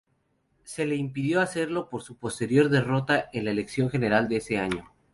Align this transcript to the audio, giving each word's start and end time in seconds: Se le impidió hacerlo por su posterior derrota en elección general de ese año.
Se 0.63 0.87
le 0.87 0.95
impidió 0.95 1.41
hacerlo 1.41 1.87
por 1.87 2.01
su 2.01 2.17
posterior 2.17 2.69
derrota 2.69 3.29
en 3.33 3.47
elección 3.47 3.91
general 3.91 4.27
de 4.29 4.37
ese 4.37 4.57
año. 4.57 4.91